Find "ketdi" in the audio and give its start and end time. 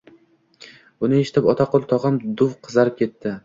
3.03-3.39